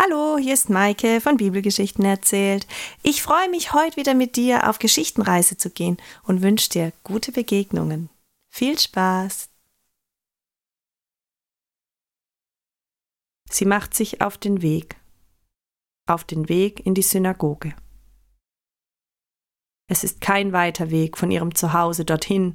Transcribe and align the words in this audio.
Hallo, 0.00 0.38
hier 0.38 0.54
ist 0.54 0.70
Maike 0.70 1.20
von 1.20 1.38
Bibelgeschichten 1.38 2.04
erzählt. 2.04 2.68
Ich 3.02 3.20
freue 3.20 3.50
mich, 3.50 3.72
heute 3.72 3.96
wieder 3.96 4.14
mit 4.14 4.36
dir 4.36 4.70
auf 4.70 4.78
Geschichtenreise 4.78 5.56
zu 5.56 5.70
gehen 5.70 5.96
und 6.22 6.40
wünsche 6.40 6.70
dir 6.70 6.92
gute 7.02 7.32
Begegnungen. 7.32 8.08
Viel 8.48 8.78
Spaß! 8.78 9.48
Sie 13.50 13.64
macht 13.64 13.92
sich 13.92 14.20
auf 14.20 14.38
den 14.38 14.62
Weg, 14.62 15.00
auf 16.06 16.22
den 16.22 16.48
Weg 16.48 16.86
in 16.86 16.94
die 16.94 17.02
Synagoge. 17.02 17.74
Es 19.90 20.04
ist 20.04 20.20
kein 20.20 20.52
weiter 20.52 20.92
Weg 20.92 21.18
von 21.18 21.32
ihrem 21.32 21.56
Zuhause 21.56 22.04
dorthin. 22.04 22.54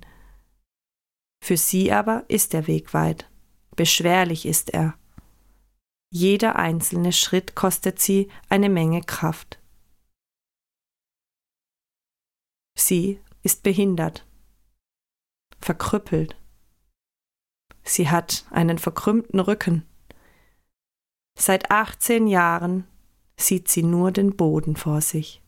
Für 1.44 1.58
sie 1.58 1.92
aber 1.92 2.24
ist 2.30 2.54
der 2.54 2.68
Weg 2.68 2.94
weit. 2.94 3.30
Beschwerlich 3.76 4.46
ist 4.46 4.70
er. 4.70 4.98
Jeder 6.16 6.58
einzelne 6.58 7.12
Schritt 7.12 7.56
kostet 7.56 8.00
sie 8.00 8.30
eine 8.48 8.70
Menge 8.70 9.02
Kraft. 9.02 9.60
Sie 12.78 13.20
ist 13.42 13.64
behindert, 13.64 14.24
verkrüppelt. 15.60 16.40
Sie 17.82 18.12
hat 18.12 18.46
einen 18.52 18.78
verkrümmten 18.78 19.40
Rücken. 19.40 19.88
Seit 21.36 21.72
18 21.72 22.28
Jahren 22.28 22.88
sieht 23.36 23.68
sie 23.68 23.82
nur 23.82 24.12
den 24.12 24.38
Boden 24.38 24.76
vor 24.76 25.02
sich. 25.02 25.42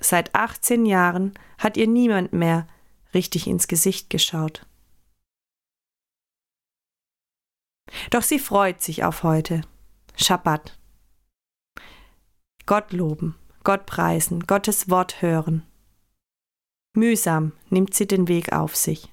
Seit 0.00 0.32
18 0.36 0.86
Jahren 0.86 1.34
hat 1.58 1.76
ihr 1.76 1.88
niemand 1.88 2.32
mehr 2.32 2.68
richtig 3.14 3.48
ins 3.48 3.66
Gesicht 3.66 4.10
geschaut. 4.10 4.64
Doch 8.10 8.22
sie 8.22 8.38
freut 8.38 8.82
sich 8.82 9.04
auf 9.04 9.22
heute. 9.22 9.62
Schabbat. 10.16 10.78
Gott 12.66 12.92
loben, 12.92 13.36
Gott 13.64 13.86
preisen, 13.86 14.40
Gottes 14.46 14.90
Wort 14.90 15.22
hören. 15.22 15.64
Mühsam 16.94 17.52
nimmt 17.68 17.94
sie 17.94 18.06
den 18.06 18.26
Weg 18.26 18.52
auf 18.52 18.74
sich. 18.74 19.12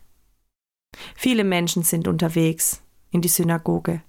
Viele 1.15 1.43
Menschen 1.43 1.83
sind 1.83 2.07
unterwegs 2.07 2.81
in 3.11 3.21
die 3.21 3.29
Synagoge. 3.29 4.01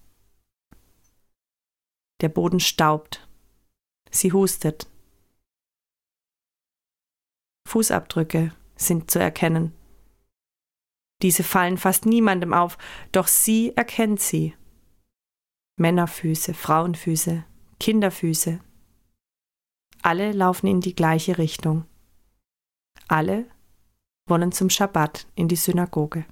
Der 2.20 2.28
Boden 2.28 2.60
staubt. 2.60 3.26
Sie 4.10 4.32
hustet. 4.32 4.88
Fußabdrücke 7.68 8.54
sind 8.76 9.10
zu 9.10 9.18
erkennen. 9.18 9.74
Diese 11.22 11.42
fallen 11.42 11.78
fast 11.78 12.06
niemandem 12.06 12.52
auf, 12.52 12.78
doch 13.12 13.26
sie 13.26 13.76
erkennt 13.76 14.20
sie. 14.20 14.54
Männerfüße, 15.76 16.54
Frauenfüße, 16.54 17.44
Kinderfüße. 17.80 18.60
Alle 20.02 20.30
laufen 20.30 20.68
in 20.68 20.80
die 20.80 20.94
gleiche 20.94 21.36
Richtung. 21.38 21.84
Alle 23.08 23.50
wollen 24.28 24.52
zum 24.52 24.70
Schabbat 24.70 25.26
in 25.34 25.48
die 25.48 25.56
Synagoge. 25.56 26.26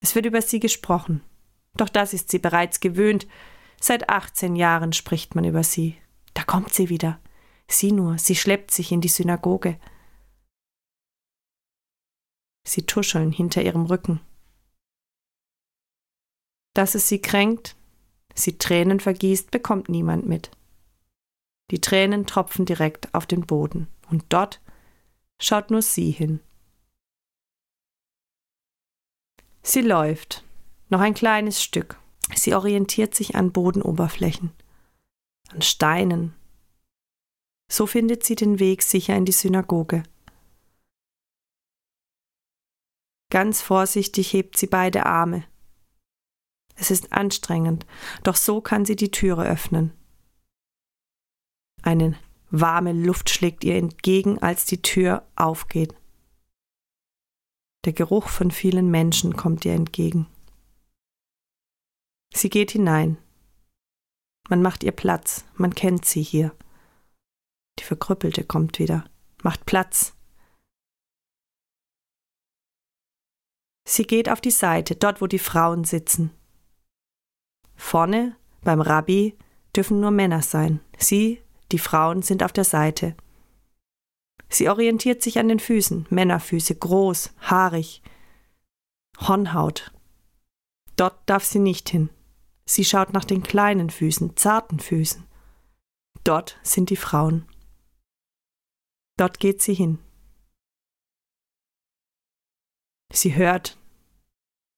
Es 0.00 0.14
wird 0.14 0.26
über 0.26 0.42
sie 0.42 0.60
gesprochen, 0.60 1.22
doch 1.74 1.88
das 1.88 2.12
ist 2.12 2.30
sie 2.30 2.38
bereits 2.38 2.78
gewöhnt. 2.80 3.26
Seit 3.80 4.08
18 4.08 4.54
Jahren 4.54 4.92
spricht 4.92 5.34
man 5.34 5.44
über 5.44 5.64
sie. 5.64 5.96
Da 6.34 6.44
kommt 6.44 6.72
sie 6.72 6.88
wieder. 6.88 7.20
Sieh 7.68 7.90
nur, 7.90 8.18
sie 8.18 8.36
schleppt 8.36 8.70
sich 8.70 8.92
in 8.92 9.00
die 9.00 9.08
Synagoge. 9.08 9.80
Sie 12.64 12.86
tuscheln 12.86 13.32
hinter 13.32 13.62
ihrem 13.62 13.86
Rücken. 13.86 14.20
Dass 16.74 16.94
es 16.94 17.08
sie 17.08 17.20
kränkt, 17.20 17.76
sie 18.34 18.56
Tränen 18.58 19.00
vergießt, 19.00 19.50
bekommt 19.50 19.88
niemand 19.88 20.26
mit. 20.26 20.50
Die 21.70 21.80
Tränen 21.80 22.26
tropfen 22.26 22.66
direkt 22.66 23.12
auf 23.14 23.26
den 23.26 23.46
Boden, 23.46 23.88
und 24.10 24.24
dort 24.28 24.60
schaut 25.40 25.70
nur 25.70 25.82
sie 25.82 26.10
hin. 26.10 26.40
Sie 29.62 29.80
läuft, 29.80 30.44
noch 30.88 31.00
ein 31.00 31.14
kleines 31.14 31.62
Stück. 31.62 31.98
Sie 32.34 32.54
orientiert 32.54 33.14
sich 33.14 33.36
an 33.36 33.52
Bodenoberflächen, 33.52 34.52
an 35.50 35.62
Steinen. 35.62 36.34
So 37.70 37.86
findet 37.86 38.24
sie 38.24 38.34
den 38.34 38.58
Weg 38.58 38.82
sicher 38.82 39.16
in 39.16 39.24
die 39.24 39.32
Synagoge. 39.32 40.02
Ganz 43.30 43.62
vorsichtig 43.62 44.32
hebt 44.32 44.58
sie 44.58 44.66
beide 44.66 45.06
Arme. 45.06 45.44
Es 46.74 46.90
ist 46.90 47.12
anstrengend, 47.12 47.86
doch 48.22 48.36
so 48.36 48.60
kann 48.60 48.84
sie 48.84 48.96
die 48.96 49.10
Türe 49.10 49.44
öffnen. 49.44 49.92
Eine 51.82 52.16
warme 52.50 52.92
Luft 52.92 53.30
schlägt 53.30 53.64
ihr 53.64 53.76
entgegen, 53.76 54.38
als 54.38 54.64
die 54.64 54.82
Tür 54.82 55.26
aufgeht. 55.36 55.94
Der 57.84 57.92
Geruch 57.92 58.28
von 58.28 58.50
vielen 58.50 58.90
Menschen 58.90 59.36
kommt 59.36 59.64
ihr 59.64 59.72
entgegen. 59.72 60.26
Sie 62.32 62.48
geht 62.48 62.70
hinein. 62.70 63.18
Man 64.48 64.62
macht 64.62 64.84
ihr 64.84 64.92
Platz, 64.92 65.44
man 65.54 65.74
kennt 65.74 66.04
sie 66.04 66.22
hier. 66.22 66.54
Die 67.78 67.84
Verkrüppelte 67.84 68.44
kommt 68.44 68.78
wieder. 68.78 69.04
Macht 69.42 69.66
Platz. 69.66 70.14
Sie 73.84 74.04
geht 74.04 74.28
auf 74.28 74.40
die 74.40 74.50
Seite, 74.50 74.94
dort 74.94 75.20
wo 75.20 75.26
die 75.26 75.38
Frauen 75.38 75.84
sitzen. 75.84 76.30
Vorne, 77.92 78.34
beim 78.62 78.80
Rabbi, 78.80 79.36
dürfen 79.76 80.00
nur 80.00 80.12
Männer 80.12 80.40
sein. 80.40 80.80
Sie, 80.96 81.42
die 81.72 81.78
Frauen, 81.78 82.22
sind 82.22 82.42
auf 82.42 82.50
der 82.50 82.64
Seite. 82.64 83.14
Sie 84.48 84.70
orientiert 84.70 85.20
sich 85.20 85.38
an 85.38 85.48
den 85.48 85.60
Füßen, 85.60 86.06
Männerfüße, 86.08 86.74
groß, 86.74 87.34
haarig, 87.42 88.02
Hornhaut. 89.18 89.92
Dort 90.96 91.18
darf 91.26 91.44
sie 91.44 91.58
nicht 91.58 91.90
hin. 91.90 92.08
Sie 92.64 92.86
schaut 92.86 93.12
nach 93.12 93.26
den 93.26 93.42
kleinen 93.42 93.90
Füßen, 93.90 94.38
zarten 94.38 94.80
Füßen. 94.80 95.26
Dort 96.24 96.58
sind 96.62 96.88
die 96.88 96.96
Frauen. 96.96 97.46
Dort 99.18 99.38
geht 99.38 99.60
sie 99.60 99.74
hin. 99.74 99.98
Sie 103.12 103.34
hört, 103.34 103.76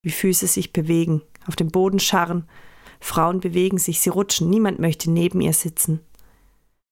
wie 0.02 0.10
Füße 0.10 0.48
sich 0.48 0.72
bewegen, 0.72 1.22
auf 1.46 1.54
dem 1.54 1.68
Boden 1.68 2.00
scharren. 2.00 2.48
Frauen 3.00 3.40
bewegen 3.40 3.78
sich, 3.78 4.00
sie 4.00 4.10
rutschen, 4.10 4.50
niemand 4.50 4.78
möchte 4.78 5.10
neben 5.10 5.40
ihr 5.40 5.52
sitzen. 5.52 6.00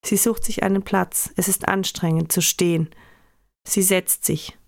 Sie 0.05 0.17
sucht 0.17 0.45
sich 0.45 0.63
einen 0.63 0.83
Platz, 0.83 1.33
es 1.37 1.49
ist 1.49 1.69
anstrengend 1.69 2.33
zu 2.33 2.43
stehen. 2.43 2.91
Sie 3.65 3.83
setzt 3.83 4.25
sich, 4.25 4.59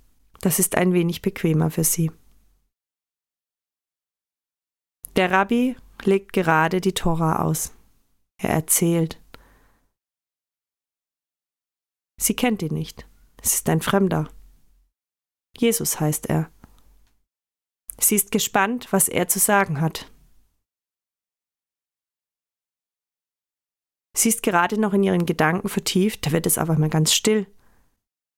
das 0.41 0.59
ist 0.59 0.77
ein 0.77 0.93
wenig 0.93 1.23
bequemer 1.23 1.71
für 1.71 1.85
sie. 1.85 2.13
Der 5.17 5.31
Rabbi 5.31 5.77
legt 6.03 6.33
gerade 6.33 6.81
die 6.81 6.95
Tora 6.95 7.43
aus. 7.43 7.73
Er 8.37 8.51
erzählt. 8.51 9.21
Sie 12.21 12.35
kennt 12.35 12.63
ihn 12.63 12.75
nicht. 12.75 13.07
Es 13.43 13.55
ist 13.55 13.69
ein 13.69 13.81
Fremder. 13.81 14.29
Jesus 15.57 16.01
heißt 16.01 16.27
er. 16.27 16.51
Sie 17.99 18.17
ist 18.17 18.33
gespannt, 18.33 18.89
was 18.93 19.09
er 19.09 19.29
zu 19.29 19.39
sagen 19.39 19.81
hat. 19.81 20.11
Sie 24.17 24.29
ist 24.29 24.43
gerade 24.43 24.79
noch 24.81 24.95
in 24.95 25.03
ihren 25.03 25.27
Gedanken 25.27 25.69
vertieft, 25.69 26.27
da 26.27 26.33
wird 26.33 26.47
es 26.47 26.59
aber 26.59 26.79
mal 26.79 26.89
ganz 26.89 27.13
still. 27.13 27.47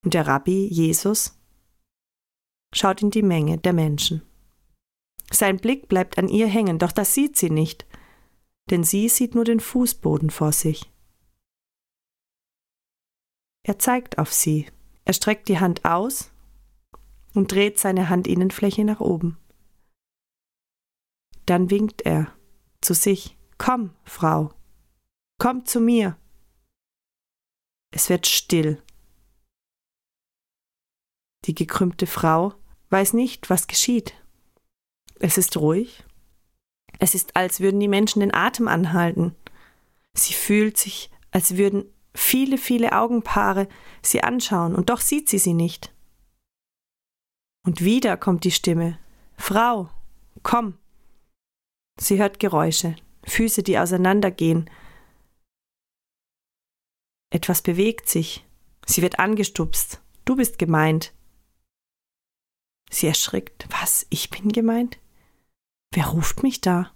Und 0.03 0.13
der 0.13 0.27
Rabbi, 0.27 0.67
Jesus, 0.67 1.39
schaut 2.73 3.01
in 3.01 3.11
die 3.11 3.23
Menge 3.23 3.57
der 3.57 3.73
Menschen. 3.73 4.23
Sein 5.31 5.57
Blick 5.57 5.87
bleibt 5.87 6.17
an 6.17 6.29
ihr 6.29 6.47
hängen, 6.47 6.79
doch 6.79 6.91
das 6.91 7.13
sieht 7.13 7.37
sie 7.37 7.49
nicht, 7.49 7.85
denn 8.69 8.83
sie 8.83 9.09
sieht 9.09 9.35
nur 9.35 9.43
den 9.43 9.59
Fußboden 9.59 10.29
vor 10.29 10.51
sich. 10.51 10.91
Er 13.63 13.77
zeigt 13.79 14.17
auf 14.17 14.33
sie, 14.33 14.67
er 15.03 15.13
streckt 15.13 15.49
die 15.49 15.59
Hand 15.59 15.83
aus 15.85 16.31
und 17.33 17.51
dreht 17.51 17.77
seine 17.77 18.09
Handinnenfläche 18.09 18.85
nach 18.85 19.01
oben. 19.01 19.37
Dann 21.45 21.69
winkt 21.69 22.01
er 22.01 22.33
zu 22.81 22.93
sich. 22.93 23.37
Komm, 23.57 23.91
Frau, 24.03 24.53
komm 25.37 25.65
zu 25.65 25.79
mir. 25.79 26.17
Es 27.91 28.09
wird 28.09 28.27
still. 28.27 28.81
Die 31.45 31.55
gekrümmte 31.55 32.07
Frau 32.07 32.53
weiß 32.89 33.13
nicht, 33.13 33.49
was 33.49 33.67
geschieht. 33.67 34.13
Es 35.19 35.37
ist 35.37 35.57
ruhig. 35.57 36.03
Es 36.99 37.15
ist, 37.15 37.35
als 37.35 37.59
würden 37.59 37.79
die 37.79 37.87
Menschen 37.87 38.19
den 38.19 38.33
Atem 38.33 38.67
anhalten. 38.67 39.35
Sie 40.13 40.33
fühlt 40.33 40.77
sich, 40.77 41.11
als 41.31 41.57
würden 41.57 41.85
viele, 42.13 42.57
viele 42.57 42.93
Augenpaare 42.93 43.67
sie 44.01 44.23
anschauen, 44.23 44.75
und 44.75 44.89
doch 44.89 44.99
sieht 44.99 45.29
sie 45.29 45.37
sie 45.37 45.53
nicht. 45.53 45.93
Und 47.65 47.83
wieder 47.83 48.17
kommt 48.17 48.43
die 48.43 48.51
Stimme 48.51 48.97
Frau, 49.37 49.89
komm. 50.41 50.77
Sie 51.99 52.17
hört 52.17 52.39
Geräusche, 52.39 52.95
Füße, 53.25 53.61
die 53.63 53.77
auseinandergehen. 53.77 54.69
Etwas 57.29 57.61
bewegt 57.61 58.07
sich. 58.07 58.45
Sie 58.85 59.01
wird 59.01 59.19
angestupst. 59.19 60.01
Du 60.25 60.35
bist 60.35 60.57
gemeint. 60.57 61.13
Sie 62.89 63.07
erschrickt. 63.07 63.67
Was? 63.69 64.07
Ich 64.09 64.29
bin 64.29 64.51
gemeint? 64.51 64.97
Wer 65.91 66.07
ruft 66.07 66.43
mich 66.43 66.61
da? 66.61 66.91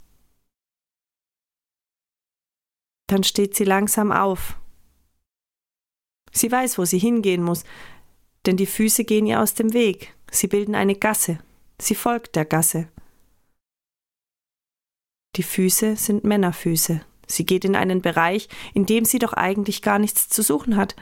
Dann 3.08 3.24
steht 3.24 3.56
sie 3.56 3.66
langsam 3.66 4.12
auf. 4.12 4.58
Sie 6.32 6.50
weiß, 6.50 6.78
wo 6.78 6.86
sie 6.86 7.00
hingehen 7.00 7.44
muss, 7.44 7.66
denn 8.46 8.56
die 8.56 8.66
Füße 8.66 9.04
gehen 9.04 9.26
ihr 9.26 9.42
aus 9.42 9.54
dem 9.54 9.74
Weg. 9.74 10.16
Sie 10.32 10.48
bilden 10.48 10.76
eine 10.76 10.96
Gasse. 10.96 11.40
Sie 11.78 11.96
folgt 11.96 12.38
der 12.38 12.46
Gasse. 12.46 12.90
Die 15.36 15.44
Füße 15.44 15.98
sind 15.98 16.24
Männerfüße. 16.24 17.06
Sie 17.32 17.46
geht 17.46 17.66
in 17.66 17.76
einen 17.76 18.02
Bereich, 18.02 18.50
in 18.74 18.86
dem 18.86 19.06
sie 19.06 19.20
doch 19.20 19.34
eigentlich 19.34 19.82
gar 19.82 20.00
nichts 20.00 20.30
zu 20.30 20.44
suchen 20.44 20.76
hat. 20.76 20.96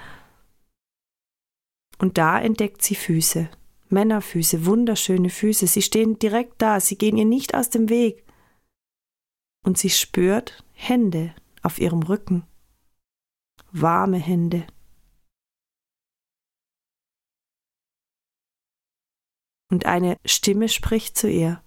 Und 1.98 2.18
da 2.18 2.40
entdeckt 2.40 2.82
sie 2.82 2.96
Füße. 2.96 3.50
Männerfüße, 3.90 4.66
wunderschöne 4.66 5.30
Füße. 5.30 5.68
Sie 5.68 5.82
stehen 5.82 6.20
direkt 6.20 6.62
da, 6.62 6.80
sie 6.80 6.98
gehen 6.98 7.18
ihr 7.18 7.26
nicht 7.26 7.56
aus 7.56 7.70
dem 7.70 7.90
Weg. 7.90 8.24
Und 9.66 9.78
sie 9.78 9.90
spürt 9.90 10.64
Hände 10.74 11.34
auf 11.64 11.80
ihrem 11.80 12.04
Rücken. 12.04 12.44
Warme 13.72 14.18
Hände. 14.18 14.66
und 19.70 19.86
eine 19.86 20.18
Stimme 20.26 20.68
spricht 20.68 21.18
zu 21.18 21.30
ihr. 21.30 21.62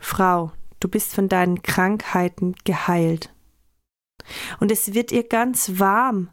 Frau, 0.00 0.52
du 0.80 0.88
bist 0.88 1.14
von 1.14 1.28
deinen 1.28 1.62
Krankheiten 1.62 2.54
geheilt. 2.64 3.34
Und 4.60 4.70
es 4.70 4.94
wird 4.94 5.12
ihr 5.12 5.26
ganz 5.26 5.78
warm. 5.78 6.30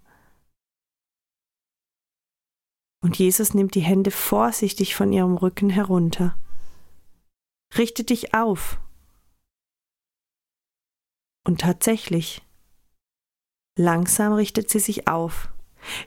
Und 3.01 3.18
Jesus 3.18 3.54
nimmt 3.54 3.75
die 3.75 3.81
Hände 3.81 4.12
vorsichtig 4.12 4.95
von 4.95 5.12
ihrem 5.12 5.36
Rücken 5.36 5.69
herunter. 5.69 6.38
Richte 7.78 8.04
dich 8.04 8.34
auf. 8.34 8.80
Und 11.46 11.62
tatsächlich, 11.62 12.42
langsam 13.78 14.34
richtet 14.34 14.69
sie 14.69 14.80
sich 14.80 15.07
auf. 15.07 15.50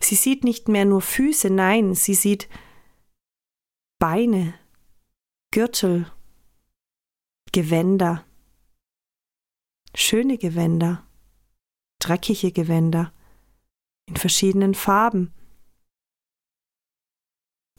Sie 0.00 0.14
sieht 0.14 0.42
nicht 0.42 0.68
mehr 0.68 0.86
nur 0.86 1.02
Füße, 1.02 1.50
nein, 1.50 1.94
sie 1.94 2.14
sieht 2.14 2.48
Beine, 3.98 4.54
Gürtel, 5.52 6.10
Gewänder, 7.56 8.22
schöne 9.94 10.36
Gewänder, 10.36 11.08
dreckige 12.00 12.52
Gewänder 12.52 13.14
in 14.04 14.16
verschiedenen 14.16 14.74
Farben, 14.74 15.32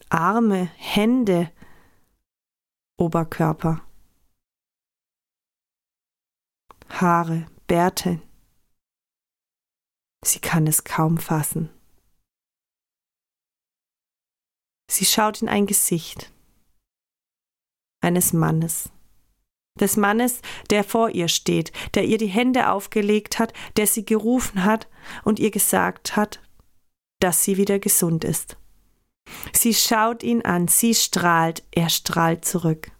Arme, 0.10 0.66
Hände, 0.78 1.54
Oberkörper, 2.98 3.88
Haare, 6.90 7.46
Bärte. 7.68 8.20
Sie 10.26 10.40
kann 10.40 10.66
es 10.66 10.86
kaum 10.86 11.20
fassen. 11.20 11.70
Sie 14.90 15.06
schaut 15.06 15.44
in 15.44 15.50
ein 15.50 15.68
Gesicht 15.68 16.34
eines 18.02 18.34
Mannes. 18.34 18.92
Des 19.78 19.98
Mannes, 19.98 20.42
der 20.70 20.84
vor 20.84 21.10
ihr 21.10 21.28
steht, 21.28 21.72
der 21.94 22.06
ihr 22.06 22.18
die 22.18 22.28
Hände 22.28 22.70
aufgelegt 22.70 23.40
hat, 23.40 23.54
der 23.78 23.88
sie 23.88 24.06
gerufen 24.06 24.66
hat 24.66 24.88
und 25.24 25.40
ihr 25.40 25.52
gesagt 25.52 26.16
hat, 26.16 26.42
dass 27.20 27.44
sie 27.44 27.58
wieder 27.58 27.80
gesund 27.80 28.24
ist. 28.24 28.58
Sie 29.54 29.74
schaut 29.74 30.24
ihn 30.24 30.44
an, 30.44 30.68
sie 30.68 30.96
strahlt, 30.96 31.64
er 31.72 31.90
strahlt 31.90 32.46
zurück. 32.46 32.92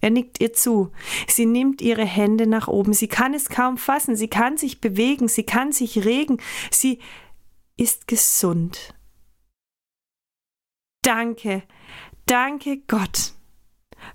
Er 0.00 0.10
nickt 0.10 0.38
ihr 0.38 0.52
zu. 0.52 0.92
Sie 1.26 1.46
nimmt 1.46 1.80
ihre 1.80 2.04
Hände 2.04 2.46
nach 2.46 2.68
oben. 2.68 2.92
Sie 2.92 3.08
kann 3.08 3.32
es 3.32 3.48
kaum 3.48 3.78
fassen. 3.78 4.16
Sie 4.16 4.28
kann 4.28 4.58
sich 4.58 4.82
bewegen. 4.82 5.28
Sie 5.28 5.44
kann 5.44 5.72
sich 5.72 6.04
regen. 6.04 6.42
Sie 6.70 6.98
ist 7.78 8.06
gesund. 8.06 8.94
Danke, 11.00 11.62
danke 12.26 12.82
Gott. 12.86 13.32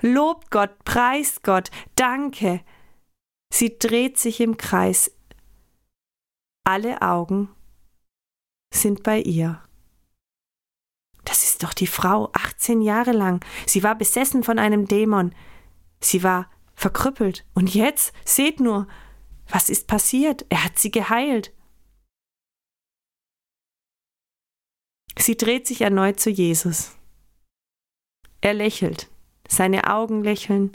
Lobt 0.02 0.52
Gott, 0.52 0.84
preist 0.84 1.44
Gott, 1.44 1.72
danke. 1.96 2.62
Sie 3.54 3.78
dreht 3.78 4.18
sich 4.18 4.42
im 4.42 4.58
Kreis. 4.58 5.12
Alle 6.64 7.02
Augen 7.02 7.50
sind 8.74 9.04
bei 9.04 9.22
ihr. 9.22 9.62
Das 11.26 11.44
ist 11.44 11.64
doch 11.64 11.74
die 11.74 11.88
Frau, 11.88 12.30
18 12.34 12.82
Jahre 12.82 13.12
lang. 13.12 13.44
Sie 13.66 13.84
war 13.84 13.96
besessen 13.96 14.44
von 14.44 14.60
einem 14.60 14.88
Dämon. 14.88 15.34
Sie 16.02 16.24
war 16.24 16.50
verkrüppelt. 16.76 17.46
Und 17.54 17.74
jetzt, 17.74 18.14
seht 18.26 18.60
nur, 18.60 18.88
was 19.48 19.70
ist 19.70 19.88
passiert? 19.88 20.46
Er 20.50 20.64
hat 20.64 20.80
sie 20.80 20.92
geheilt. 20.92 21.54
Sie 25.18 25.36
dreht 25.36 25.68
sich 25.68 25.82
erneut 25.82 26.20
zu 26.20 26.30
Jesus. 26.30 26.96
Er 28.42 28.54
lächelt, 28.54 29.10
seine 29.50 29.90
Augen 29.90 30.24
lächeln, 30.24 30.72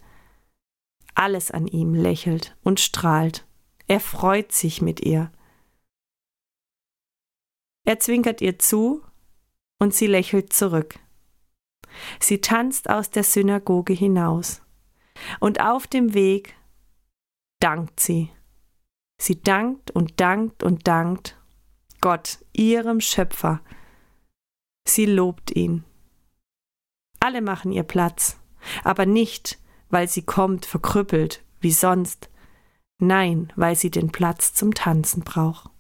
alles 1.15 1.51
an 1.51 1.67
ihm 1.67 1.95
lächelt 1.95 2.57
und 2.63 2.81
strahlt. 2.81 3.47
Er 3.87 4.01
freut 4.01 4.53
sich 4.53 4.83
mit 4.83 5.01
ihr. 5.01 5.31
Er 7.87 7.99
zwinkert 8.01 8.41
ihr 8.41 8.59
zu 8.59 9.03
und 9.79 9.95
sie 9.95 10.07
lächelt 10.07 10.53
zurück. 10.53 10.99
Sie 12.19 12.41
tanzt 12.41 12.91
aus 12.91 13.11
der 13.11 13.25
Synagoge 13.25 13.93
hinaus 13.93 14.63
und 15.39 15.61
auf 15.61 15.87
dem 15.87 16.13
Weg 16.15 16.57
dankt 17.61 18.01
sie. 18.01 18.31
Sie 19.21 19.41
dankt 19.41 19.91
und 19.93 20.21
dankt 20.21 20.63
und 20.63 20.89
dankt 20.89 21.39
Gott, 22.01 22.45
ihrem 22.53 23.01
Schöpfer, 23.01 23.63
Sie 24.87 25.07
lobt 25.07 25.51
ihn. 25.57 25.85
Alle 27.21 27.41
machen 27.41 27.73
ihr 27.73 27.85
Platz, 27.85 28.39
aber 28.83 29.07
nicht, 29.07 29.59
weil 29.91 30.09
sie 30.09 30.23
kommt 30.23 30.67
verkrüppelt 30.67 31.43
wie 31.61 31.73
sonst, 31.73 32.29
nein, 32.99 33.53
weil 33.57 33.77
sie 33.77 33.91
den 33.91 34.13
Platz 34.13 34.53
zum 34.55 34.75
Tanzen 34.75 35.23
braucht. 35.23 35.71